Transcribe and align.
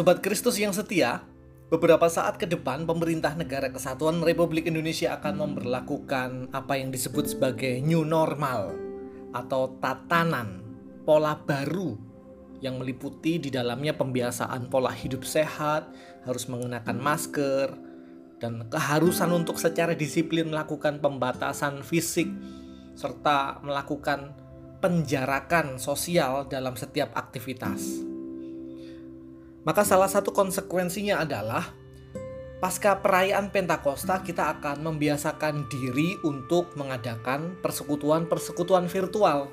Sobat 0.00 0.24
Kristus 0.24 0.56
yang 0.56 0.72
setia, 0.72 1.20
beberapa 1.68 2.08
saat 2.08 2.40
ke 2.40 2.48
depan 2.48 2.88
pemerintah 2.88 3.36
negara 3.36 3.68
kesatuan 3.68 4.24
Republik 4.24 4.64
Indonesia 4.64 5.12
akan 5.20 5.44
memperlakukan 5.44 6.56
apa 6.56 6.80
yang 6.80 6.88
disebut 6.88 7.36
sebagai 7.36 7.84
new 7.84 8.00
normal 8.08 8.72
atau 9.36 9.76
tatanan 9.76 10.64
pola 11.04 11.36
baru 11.36 12.00
yang 12.64 12.80
meliputi 12.80 13.44
di 13.44 13.52
dalamnya 13.52 13.92
pembiasaan 13.92 14.72
pola 14.72 14.88
hidup 14.88 15.20
sehat, 15.20 15.92
harus 16.24 16.48
mengenakan 16.48 16.96
masker, 16.96 17.68
dan 18.40 18.72
keharusan 18.72 19.28
untuk 19.36 19.60
secara 19.60 19.92
disiplin 19.92 20.48
melakukan 20.48 20.96
pembatasan 21.04 21.84
fisik 21.84 22.32
serta 22.96 23.60
melakukan 23.60 24.32
penjarakan 24.80 25.76
sosial 25.76 26.48
dalam 26.48 26.72
setiap 26.72 27.12
aktivitas. 27.12 28.09
Maka 29.60 29.84
salah 29.84 30.08
satu 30.08 30.32
konsekuensinya 30.32 31.20
adalah 31.20 31.68
pasca 32.60 33.00
perayaan 33.00 33.52
Pentakosta 33.52 34.20
kita 34.24 34.56
akan 34.56 34.84
membiasakan 34.84 35.68
diri 35.68 36.16
untuk 36.24 36.76
mengadakan 36.76 37.60
persekutuan-persekutuan 37.60 38.88
virtual 38.88 39.52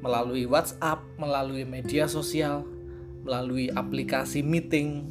melalui 0.00 0.48
WhatsApp, 0.48 1.04
melalui 1.20 1.68
media 1.68 2.08
sosial, 2.08 2.64
melalui 3.22 3.68
aplikasi 3.68 4.40
meeting. 4.40 5.06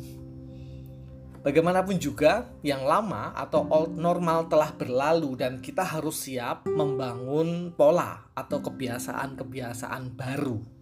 Bagaimanapun 1.40 1.96
juga, 2.02 2.52
yang 2.68 2.84
lama 2.84 3.32
atau 3.32 3.64
old 3.72 3.96
normal 3.96 4.52
telah 4.52 4.76
berlalu 4.76 5.40
dan 5.40 5.64
kita 5.64 5.88
harus 5.88 6.28
siap 6.28 6.68
membangun 6.68 7.72
pola 7.72 8.28
atau 8.36 8.60
kebiasaan-kebiasaan 8.60 10.20
baru. 10.20 10.79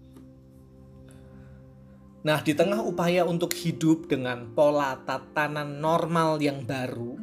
Nah, 2.25 2.41
di 2.41 2.57
tengah 2.57 2.81
upaya 2.81 3.21
untuk 3.29 3.53
hidup 3.53 4.09
dengan 4.09 4.49
pola 4.57 4.97
tatanan 5.05 5.77
normal 5.77 6.41
yang 6.41 6.65
baru, 6.65 7.13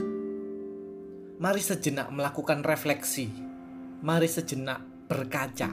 mari 1.42 1.59
sejenak 1.59 2.14
melakukan 2.14 2.62
refleksi. 2.62 3.27
Mari 4.05 4.31
sejenak 4.31 5.11
berkaca. 5.11 5.67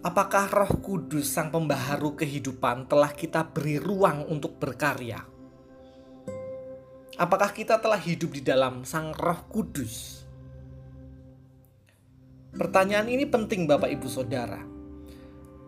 Apakah 0.00 0.46
Roh 0.48 0.72
Kudus, 0.78 1.26
Sang 1.34 1.50
Pembaharu 1.50 2.14
kehidupan, 2.14 2.86
telah 2.86 3.10
kita 3.18 3.50
beri 3.50 3.76
ruang 3.82 4.30
untuk 4.30 4.56
berkarya? 4.56 5.26
Apakah 7.18 7.50
kita 7.50 7.82
telah 7.82 7.98
hidup 7.98 8.30
di 8.30 8.46
dalam 8.46 8.86
Sang 8.86 9.10
Roh 9.10 9.42
Kudus? 9.50 10.22
Pertanyaan 12.54 13.10
ini 13.10 13.26
penting, 13.26 13.66
Bapak 13.66 13.90
Ibu 13.90 14.08
Saudara 14.08 14.79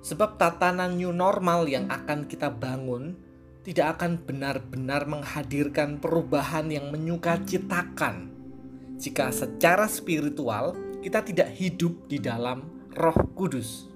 Sebab 0.03 0.34
tatanan 0.34 0.98
new 0.98 1.14
normal 1.14 1.70
yang 1.70 1.86
akan 1.86 2.27
kita 2.27 2.50
bangun 2.50 3.14
tidak 3.62 3.98
akan 3.98 4.19
benar-benar 4.19 5.06
menghadirkan 5.06 6.03
perubahan 6.03 6.67
yang 6.67 6.91
menyukacitakan 6.91 8.34
jika 8.98 9.31
secara 9.31 9.86
spiritual 9.86 10.75
kita 11.03 11.22
tidak 11.22 11.55
hidup 11.55 12.06
di 12.11 12.19
dalam 12.19 12.67
Roh 12.94 13.19
Kudus. 13.34 13.91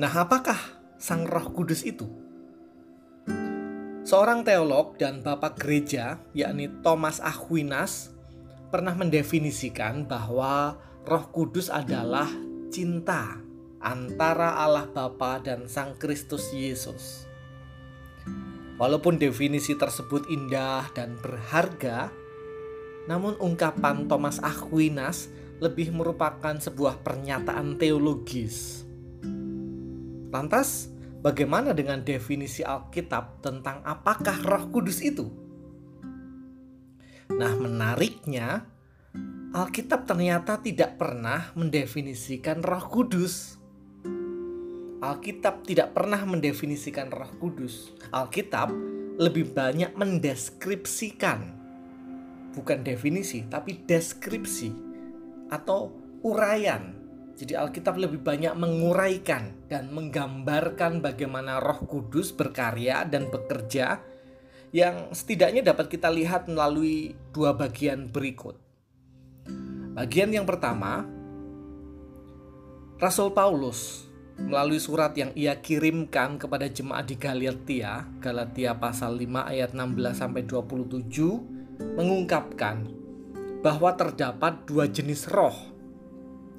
Nah, 0.00 0.12
apakah 0.16 0.56
Sang 0.96 1.28
Roh 1.28 1.52
Kudus 1.52 1.84
itu? 1.84 2.08
Seorang 4.00 4.40
teolog 4.48 4.96
dan 4.96 5.20
bapak 5.20 5.60
gereja, 5.60 6.16
yakni 6.32 6.72
Thomas 6.80 7.20
Aquinas, 7.20 8.16
pernah 8.72 8.96
mendefinisikan 8.96 10.08
bahwa 10.08 10.80
Roh 11.00 11.32
Kudus 11.32 11.72
adalah 11.72 12.28
cinta 12.68 13.40
antara 13.80 14.60
Allah 14.60 14.84
Bapa 14.84 15.40
dan 15.40 15.64
Sang 15.64 15.96
Kristus 15.96 16.52
Yesus. 16.52 17.24
Walaupun 18.76 19.16
definisi 19.16 19.76
tersebut 19.76 20.28
indah 20.28 20.88
dan 20.92 21.16
berharga, 21.20 22.12
namun 23.08 23.32
ungkapan 23.40 24.08
Thomas 24.08 24.40
Aquinas 24.44 25.32
lebih 25.60 25.92
merupakan 25.92 26.56
sebuah 26.56 27.00
pernyataan 27.00 27.80
teologis. 27.80 28.84
Lantas, 30.28 30.88
bagaimana 31.24 31.72
dengan 31.72 32.04
definisi 32.04 32.60
Alkitab 32.60 33.40
tentang 33.40 33.80
apakah 33.88 34.36
Roh 34.44 34.68
Kudus 34.68 35.00
itu? 35.00 35.28
Nah, 37.32 37.56
menariknya, 37.56 38.68
Alkitab 39.50 40.06
ternyata 40.06 40.62
tidak 40.62 40.94
pernah 40.94 41.50
mendefinisikan 41.58 42.62
Roh 42.62 42.86
Kudus. 42.86 43.58
Alkitab 45.02 45.66
tidak 45.66 45.90
pernah 45.90 46.22
mendefinisikan 46.22 47.10
Roh 47.10 47.34
Kudus. 47.34 47.90
Alkitab 48.14 48.70
lebih 49.18 49.50
banyak 49.50 49.98
mendeskripsikan, 49.98 51.50
bukan 52.54 52.86
definisi, 52.86 53.42
tapi 53.50 53.82
deskripsi 53.82 54.70
atau 55.50 55.90
uraian. 56.22 56.94
Jadi 57.34 57.58
Alkitab 57.58 57.98
lebih 57.98 58.22
banyak 58.22 58.54
menguraikan 58.54 59.66
dan 59.66 59.90
menggambarkan 59.90 61.02
bagaimana 61.02 61.58
Roh 61.58 61.90
Kudus 61.90 62.30
berkarya 62.30 63.02
dan 63.02 63.26
bekerja 63.26 63.98
yang 64.70 65.10
setidaknya 65.10 65.74
dapat 65.74 65.90
kita 65.90 66.06
lihat 66.06 66.46
melalui 66.46 67.18
dua 67.34 67.50
bagian 67.58 68.06
berikut. 68.06 68.69
Bagian 70.00 70.32
yang 70.32 70.48
pertama, 70.48 71.04
Rasul 72.96 73.36
Paulus 73.36 74.08
melalui 74.40 74.80
surat 74.80 75.12
yang 75.12 75.28
ia 75.36 75.60
kirimkan 75.60 76.40
kepada 76.40 76.72
jemaat 76.72 77.04
di 77.04 77.20
Galatia, 77.20 78.08
Galatia 78.16 78.80
pasal 78.80 79.20
5 79.20 79.52
ayat 79.52 79.76
16 79.76 80.16
sampai 80.16 80.48
27 80.48 82.00
mengungkapkan 82.00 82.88
bahwa 83.60 83.92
terdapat 83.92 84.64
dua 84.64 84.88
jenis 84.88 85.28
roh, 85.28 85.52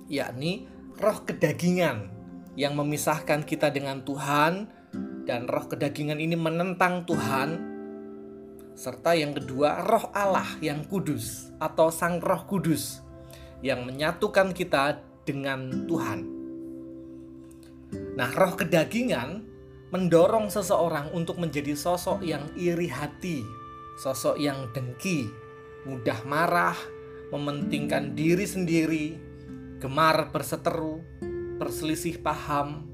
yakni 0.06 0.70
roh 1.02 1.26
kedagingan 1.26 2.14
yang 2.54 2.78
memisahkan 2.78 3.42
kita 3.42 3.74
dengan 3.74 4.06
Tuhan 4.06 4.70
dan 5.26 5.50
roh 5.50 5.66
kedagingan 5.66 6.22
ini 6.22 6.38
menentang 6.38 7.10
Tuhan 7.10 7.58
serta 8.78 9.18
yang 9.18 9.34
kedua 9.34 9.82
roh 9.82 10.14
Allah 10.14 10.62
yang 10.62 10.86
kudus 10.86 11.50
atau 11.58 11.90
sang 11.90 12.22
roh 12.22 12.46
kudus 12.46 13.10
yang 13.62 13.86
menyatukan 13.86 14.54
kita 14.54 15.02
dengan 15.26 15.86
Tuhan. 15.86 16.20
Nah, 18.18 18.30
roh 18.34 18.54
kedagingan 18.58 19.46
mendorong 19.92 20.48
seseorang 20.48 21.12
untuk 21.12 21.38
menjadi 21.38 21.76
sosok 21.76 22.24
yang 22.24 22.48
iri 22.56 22.88
hati, 22.88 23.44
sosok 24.00 24.40
yang 24.40 24.72
dengki, 24.72 25.28
mudah 25.84 26.24
marah, 26.24 26.78
mementingkan 27.32 28.16
diri 28.16 28.48
sendiri, 28.48 29.16
gemar 29.84 30.32
berseteru, 30.32 31.04
berselisih 31.60 32.24
paham, 32.24 32.88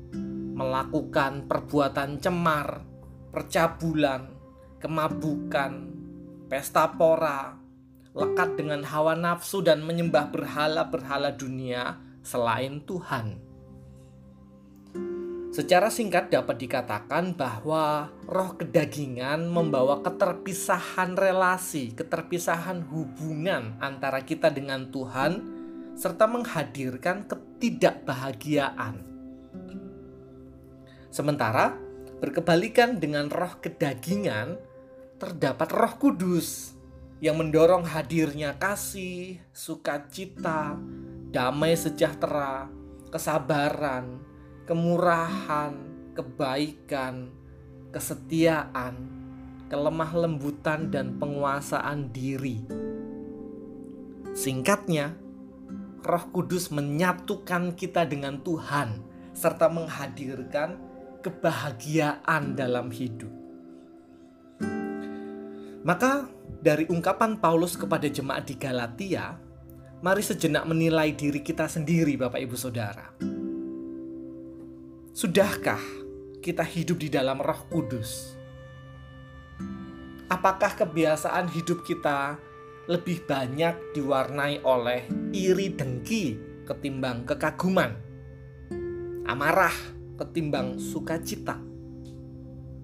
melakukan 0.57 1.45
perbuatan 1.45 2.17
cemar, 2.17 2.81
percabulan, 3.29 4.33
kemabukan, 4.81 5.93
pesta 6.49 6.97
pora, 6.97 7.66
lekat 8.17 8.57
dengan 8.57 8.81
hawa 8.81 9.13
nafsu 9.13 9.61
dan 9.61 9.85
menyembah 9.85 10.33
berhala-berhala 10.33 11.37
dunia 11.37 12.01
selain 12.25 12.81
Tuhan. 12.81 13.37
Secara 15.53 15.89
singkat 15.89 16.29
dapat 16.29 16.61
dikatakan 16.61 17.33
bahwa 17.33 18.13
roh 18.29 18.53
kedagingan 18.57 19.49
membawa 19.49 20.05
keterpisahan 20.05 21.17
relasi, 21.17 21.97
keterpisahan 21.97 22.85
hubungan 22.93 23.77
antara 23.81 24.21
kita 24.21 24.53
dengan 24.53 24.93
Tuhan, 24.93 25.41
serta 25.97 26.29
menghadirkan 26.29 27.25
ketidakbahagiaan. 27.25 29.01
Sementara 31.09 31.73
berkebalikan 32.21 33.01
dengan 33.01 33.25
roh 33.33 33.57
kedagingan, 33.57 34.61
terdapat 35.17 35.73
roh 35.73 35.93
kudus 35.97 36.76
yang 37.17 37.41
mendorong 37.41 37.81
hadirnya 37.81 38.57
kasih, 38.61 39.41
sukacita, 39.49 40.77
damai 41.33 41.73
sejahtera, 41.73 42.69
kesabaran, 43.09 44.21
kemurahan, 44.69 45.73
kebaikan, 46.13 47.33
kesetiaan, 47.89 48.95
kelemah 49.65 50.11
lembutan, 50.13 50.93
dan 50.93 51.17
penguasaan 51.17 52.13
diri. 52.13 52.61
Singkatnya, 54.37 55.17
Roh 56.05 56.25
Kudus 56.29 56.69
menyatukan 56.69 57.73
kita 57.73 58.05
dengan 58.05 58.39
Tuhan 58.45 59.01
serta 59.33 59.67
menghadirkan 59.73 60.77
kebahagiaan 61.25 62.53
dalam 62.53 62.93
hidup. 62.93 63.33
Maka 65.81 66.36
dari 66.57 66.89
ungkapan 66.89 67.37
Paulus 67.37 67.77
kepada 67.77 68.09
jemaat 68.09 68.49
di 68.49 68.55
Galatia, 68.57 69.37
mari 70.01 70.25
sejenak 70.25 70.65
menilai 70.65 71.13
diri 71.13 71.41
kita 71.45 71.69
sendiri, 71.69 72.17
Bapak 72.17 72.41
Ibu 72.41 72.55
Saudara. 72.57 73.13
Sudahkah 75.13 75.81
kita 76.41 76.61
hidup 76.65 77.01
di 77.01 77.09
dalam 77.09 77.41
Roh 77.41 77.61
Kudus? 77.69 78.37
Apakah 80.27 80.75
kebiasaan 80.75 81.49
hidup 81.55 81.87
kita 81.87 82.37
lebih 82.87 83.23
banyak 83.23 83.95
diwarnai 83.95 84.63
oleh 84.63 85.07
iri 85.31 85.71
dengki 85.71 86.39
ketimbang 86.67 87.23
kekaguman, 87.23 87.95
amarah 89.27 89.73
ketimbang 90.19 90.75
sukacita, 90.79 91.59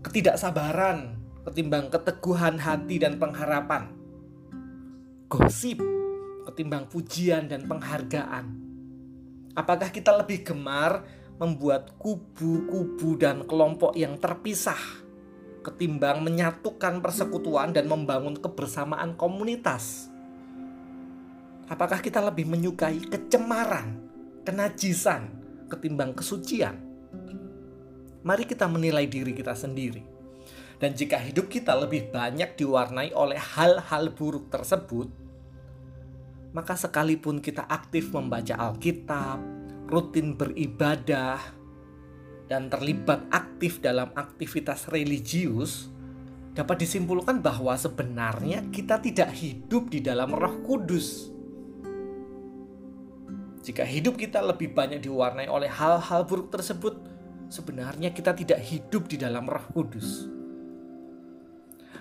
ketidaksabaran 0.03 1.22
ketimbang 1.43 1.91
keteguhan 1.91 2.55
hati 2.55 3.03
dan 3.03 3.19
pengharapan, 3.19 3.91
gosip 5.27 5.83
ketimbang 6.47 6.87
pujian 6.87 7.51
dan 7.51 7.67
penghargaan. 7.67 8.63
Apakah 9.53 9.91
kita 9.91 10.15
lebih 10.15 10.47
gemar 10.47 11.03
membuat 11.37 11.99
kubu-kubu 11.99 13.19
dan 13.19 13.43
kelompok 13.43 13.93
yang 13.93 14.15
terpisah 14.17 14.79
ketimbang 15.63 16.23
menyatukan 16.23 17.03
persekutuan 17.03 17.75
dan 17.75 17.91
membangun 17.91 18.39
kebersamaan 18.39 19.19
komunitas? 19.19 20.07
Apakah 21.67 21.99
kita 21.99 22.23
lebih 22.23 22.47
menyukai 22.47 23.03
kecemaran, 23.07 23.99
kenajisan 24.47 25.31
ketimbang 25.67 26.15
kesucian? 26.15 26.79
Mari 28.23 28.47
kita 28.47 28.67
menilai 28.71 29.07
diri 29.07 29.35
kita 29.35 29.51
sendiri. 29.51 30.12
Dan 30.83 30.99
jika 30.99 31.15
hidup 31.15 31.47
kita 31.47 31.79
lebih 31.79 32.11
banyak 32.11 32.59
diwarnai 32.59 33.15
oleh 33.15 33.39
hal-hal 33.39 34.11
buruk 34.11 34.51
tersebut, 34.51 35.07
maka 36.51 36.75
sekalipun 36.75 37.39
kita 37.39 37.63
aktif 37.71 38.11
membaca 38.11 38.51
Alkitab, 38.59 39.39
rutin 39.87 40.35
beribadah, 40.35 41.39
dan 42.51 42.67
terlibat 42.67 43.23
aktif 43.31 43.79
dalam 43.79 44.11
aktivitas 44.11 44.91
religius, 44.91 45.87
dapat 46.51 46.83
disimpulkan 46.83 47.39
bahwa 47.39 47.79
sebenarnya 47.79 48.67
kita 48.67 48.99
tidak 48.99 49.31
hidup 49.39 49.87
di 49.87 50.03
dalam 50.03 50.35
Roh 50.35 50.67
Kudus. 50.67 51.31
Jika 53.63 53.87
hidup 53.87 54.19
kita 54.19 54.43
lebih 54.43 54.75
banyak 54.75 54.99
diwarnai 54.99 55.47
oleh 55.47 55.71
hal-hal 55.71 56.27
buruk 56.27 56.51
tersebut, 56.51 56.99
sebenarnya 57.47 58.11
kita 58.11 58.35
tidak 58.35 58.59
hidup 58.67 59.07
di 59.07 59.15
dalam 59.15 59.47
Roh 59.47 59.63
Kudus. 59.71 60.32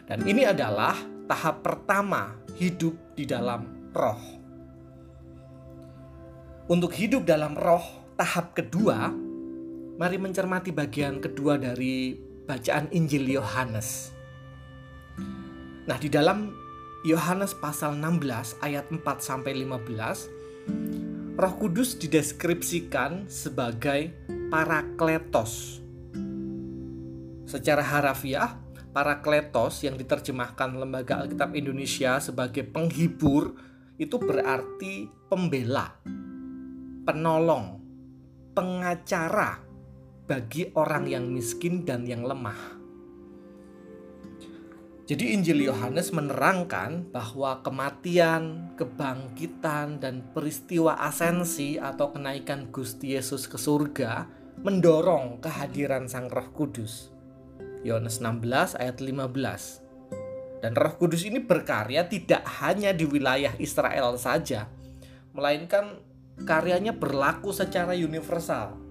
Dan 0.06 0.26
ini 0.26 0.42
adalah 0.42 0.94
tahap 1.30 1.62
pertama 1.62 2.34
hidup 2.58 2.94
di 3.14 3.24
dalam 3.24 3.90
Roh. 3.94 4.22
Untuk 6.70 6.94
hidup 6.94 7.26
dalam 7.26 7.58
Roh, 7.58 8.14
tahap 8.16 8.54
kedua, 8.54 9.10
mari 9.98 10.16
mencermati 10.16 10.70
bagian 10.70 11.18
kedua 11.18 11.58
dari 11.58 12.16
bacaan 12.46 12.88
Injil 12.94 13.28
Yohanes. 13.28 14.14
Nah, 15.82 15.98
di 15.98 16.06
dalam 16.06 16.54
Yohanes 17.02 17.58
pasal 17.58 17.98
16 17.98 18.62
ayat 18.62 18.86
4 18.86 19.02
sampai 19.18 19.58
15 19.66 20.30
Roh 21.34 21.54
Kudus 21.58 21.98
dideskripsikan 21.98 23.26
sebagai 23.26 24.14
parakletos. 24.46 25.82
Secara 27.42 27.82
harafiah, 27.82 28.61
parakletos 28.92 29.82
yang 29.82 29.96
diterjemahkan 29.96 30.76
Lembaga 30.76 31.24
Alkitab 31.24 31.56
Indonesia 31.56 32.20
sebagai 32.20 32.68
penghibur 32.68 33.56
itu 33.96 34.16
berarti 34.20 35.08
pembela, 35.32 35.96
penolong, 37.08 37.80
pengacara 38.52 39.64
bagi 40.28 40.68
orang 40.76 41.08
yang 41.08 41.24
miskin 41.28 41.88
dan 41.88 42.04
yang 42.04 42.24
lemah. 42.24 42.80
Jadi 45.02 45.34
Injil 45.34 45.66
Yohanes 45.66 46.14
menerangkan 46.14 47.10
bahwa 47.10 47.60
kematian, 47.60 48.72
kebangkitan, 48.78 49.98
dan 49.98 50.24
peristiwa 50.30 50.94
asensi 50.94 51.76
atau 51.76 52.14
kenaikan 52.14 52.70
Gusti 52.70 53.18
Yesus 53.18 53.50
ke 53.50 53.58
surga 53.58 54.24
mendorong 54.62 55.42
kehadiran 55.42 56.06
Sang 56.06 56.30
Roh 56.30 56.48
Kudus. 56.54 57.10
Yohanes 57.82 58.22
16 58.22 58.78
ayat 58.78 58.96
15. 58.98 60.62
Dan 60.62 60.72
Roh 60.78 60.94
Kudus 60.94 61.26
ini 61.26 61.42
berkarya 61.42 62.06
tidak 62.06 62.46
hanya 62.62 62.94
di 62.94 63.02
wilayah 63.02 63.50
Israel 63.58 64.14
saja, 64.14 64.70
melainkan 65.34 65.98
karyanya 66.46 66.94
berlaku 66.94 67.50
secara 67.50 67.98
universal 67.98 68.82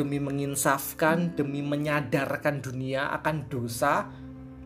demi 0.00 0.16
menginsafkan, 0.16 1.36
demi 1.36 1.60
menyadarkan 1.60 2.64
dunia 2.64 3.12
akan 3.20 3.52
dosa 3.52 4.08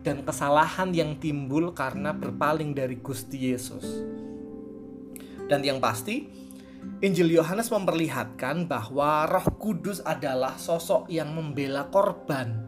dan 0.07 0.23
kesalahan 0.23 0.95
yang 0.95 1.19
timbul 1.19 1.75
karena 1.75 2.15
berpaling 2.15 2.71
dari 2.71 3.03
Gusti 3.03 3.51
Yesus. 3.51 3.83
Dan 5.51 5.67
yang 5.67 5.83
pasti, 5.83 6.29
Injil 7.03 7.35
Yohanes 7.35 7.73
memperlihatkan 7.73 8.69
bahwa 8.69 9.27
Roh 9.27 9.49
Kudus 9.57 10.05
adalah 10.05 10.55
sosok 10.61 11.09
yang 11.11 11.33
membela 11.33 11.89
korban, 11.89 12.64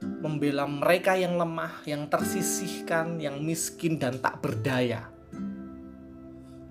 membela 0.00 0.64
mereka 0.64 1.16
yang 1.16 1.36
lemah, 1.36 1.84
yang 1.84 2.08
tersisihkan, 2.08 3.20
yang 3.20 3.40
miskin, 3.44 4.00
dan 4.00 4.20
tak 4.20 4.40
berdaya. 4.40 5.08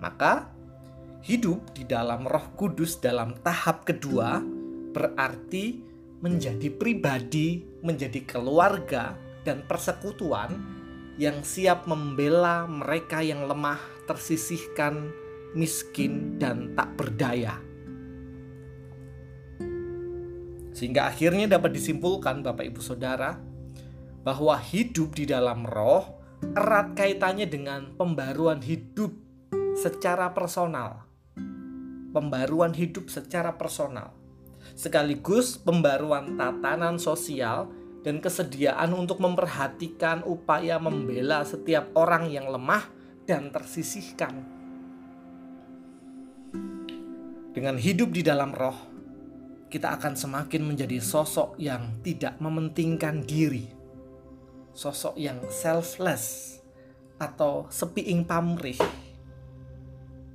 Maka, 0.00 0.50
hidup 1.22 1.76
di 1.76 1.84
dalam 1.86 2.26
Roh 2.26 2.56
Kudus 2.56 2.98
dalam 2.98 3.36
tahap 3.44 3.86
kedua 3.86 4.40
berarti 4.90 5.78
menjadi 6.20 6.68
pribadi, 6.74 7.62
menjadi 7.80 8.20
keluarga, 8.26 9.16
dan 9.40 9.64
persekutuan 9.64 10.52
yang 11.16 11.40
siap 11.44 11.88
membela 11.88 12.68
mereka 12.68 13.24
yang 13.24 13.48
lemah, 13.48 13.80
tersisihkan, 14.04 15.12
miskin, 15.56 16.36
dan 16.40 16.72
tak 16.76 16.96
berdaya. 16.96 17.69
Sehingga 20.70 21.10
akhirnya 21.10 21.50
dapat 21.50 21.74
disimpulkan 21.74 22.46
Bapak 22.46 22.64
Ibu 22.66 22.80
Saudara 22.80 23.36
bahwa 24.22 24.54
hidup 24.60 25.16
di 25.16 25.24
dalam 25.26 25.64
roh 25.66 26.20
erat 26.56 26.96
kaitannya 26.96 27.48
dengan 27.48 27.92
pembaruan 27.96 28.64
hidup 28.64 29.12
secara 29.76 30.32
personal. 30.32 31.04
Pembaruan 32.10 32.74
hidup 32.74 33.06
secara 33.06 33.54
personal. 33.54 34.12
Sekaligus 34.74 35.56
pembaruan 35.56 36.34
tatanan 36.34 36.98
sosial 36.98 37.70
dan 38.00 38.18
kesediaan 38.18 38.96
untuk 38.96 39.20
memperhatikan 39.20 40.24
upaya 40.24 40.80
membela 40.80 41.44
setiap 41.44 41.92
orang 41.94 42.32
yang 42.32 42.48
lemah 42.48 42.82
dan 43.28 43.52
tersisihkan. 43.52 44.42
Dengan 47.50 47.76
hidup 47.76 48.14
di 48.14 48.22
dalam 48.22 48.54
roh, 48.54 48.89
kita 49.70 49.94
akan 49.94 50.18
semakin 50.18 50.66
menjadi 50.66 50.98
sosok 50.98 51.54
yang 51.62 52.02
tidak 52.02 52.34
mementingkan 52.42 53.22
diri, 53.22 53.70
sosok 54.74 55.14
yang 55.14 55.38
selfless 55.46 56.58
atau 57.22 57.70
sepiing 57.70 58.26
pamrih, 58.26 58.76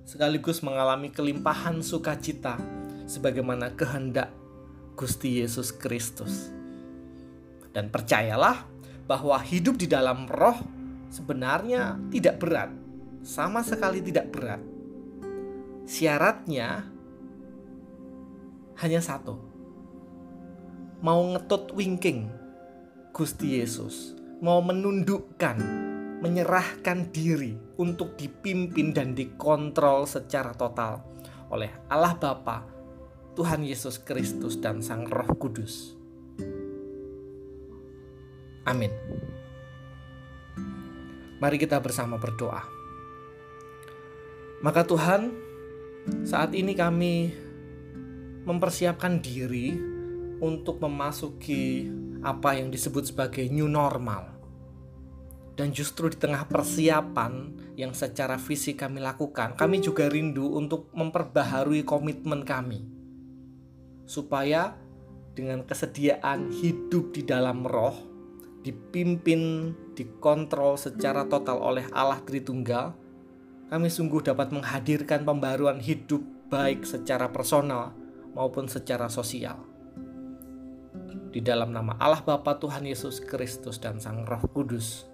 sekaligus 0.08 0.64
mengalami 0.64 1.12
kelimpahan 1.12 1.84
sukacita 1.84 2.56
sebagaimana 3.04 3.76
kehendak 3.76 4.32
Gusti 4.96 5.44
Yesus 5.44 5.76
Kristus. 5.76 6.56
Dan 7.76 7.92
percayalah 7.92 8.64
bahwa 9.04 9.36
hidup 9.44 9.76
di 9.76 9.92
dalam 9.92 10.32
roh 10.32 10.64
sebenarnya 11.12 12.00
tidak 12.08 12.40
berat, 12.40 12.72
sama 13.20 13.68
sekali 13.68 14.00
tidak 14.00 14.32
berat. 14.32 14.64
Syaratnya 15.84 16.95
hanya 18.80 19.00
satu. 19.00 19.40
Mau 21.00 21.22
ngetut 21.36 21.72
winking 21.76 22.28
Gusti 23.16 23.60
Yesus, 23.60 24.12
mau 24.44 24.60
menundukkan, 24.60 25.56
menyerahkan 26.20 27.12
diri 27.16 27.56
untuk 27.80 28.20
dipimpin 28.20 28.92
dan 28.92 29.16
dikontrol 29.16 30.04
secara 30.04 30.52
total 30.52 31.04
oleh 31.48 31.72
Allah 31.88 32.18
Bapa, 32.18 32.66
Tuhan 33.38 33.64
Yesus 33.64 34.02
Kristus 34.02 34.60
dan 34.60 34.84
Sang 34.84 35.08
Roh 35.08 35.32
Kudus. 35.38 35.96
Amin. 38.66 38.90
Mari 41.38 41.62
kita 41.62 41.78
bersama 41.78 42.18
berdoa. 42.18 42.66
Maka 44.66 44.82
Tuhan, 44.82 45.30
saat 46.26 46.58
ini 46.58 46.74
kami 46.74 47.45
mempersiapkan 48.46 49.20
diri 49.20 49.74
untuk 50.40 50.78
memasuki 50.78 51.90
apa 52.22 52.58
yang 52.58 52.70
disebut 52.70 53.10
sebagai 53.10 53.46
new 53.50 53.66
normal. 53.66 54.34
Dan 55.56 55.72
justru 55.72 56.12
di 56.12 56.20
tengah 56.20 56.46
persiapan 56.52 57.56
yang 57.80 57.96
secara 57.96 58.36
fisik 58.36 58.84
kami 58.84 59.00
lakukan, 59.00 59.56
kami 59.56 59.80
juga 59.80 60.12
rindu 60.12 60.52
untuk 60.52 60.92
memperbaharui 60.92 61.88
komitmen 61.88 62.44
kami. 62.44 62.94
supaya 64.06 64.78
dengan 65.34 65.66
kesediaan 65.66 66.54
hidup 66.54 67.10
di 67.10 67.26
dalam 67.26 67.66
roh, 67.66 67.98
dipimpin, 68.62 69.74
dikontrol 69.98 70.78
secara 70.78 71.26
total 71.26 71.58
oleh 71.58 71.90
Allah 71.90 72.22
Tritunggal, 72.22 72.94
kami 73.74 73.90
sungguh 73.90 74.22
dapat 74.22 74.54
menghadirkan 74.54 75.26
pembaruan 75.26 75.82
hidup 75.82 76.22
baik 76.54 76.86
secara 76.86 77.34
personal 77.34 78.05
maupun 78.36 78.68
secara 78.68 79.08
sosial. 79.08 79.58
Di 81.32 81.40
dalam 81.44 81.72
nama 81.72 81.96
Allah 82.00 82.24
Bapa 82.24 82.60
Tuhan 82.60 82.84
Yesus 82.88 83.24
Kristus 83.24 83.80
dan 83.80 84.00
Sang 84.00 84.24
Roh 84.28 84.44
Kudus. 84.52 85.08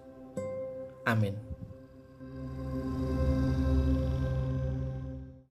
Amin. 1.06 1.51